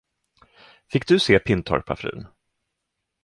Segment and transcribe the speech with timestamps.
[0.91, 2.27] Fick du se Pintorpafrun?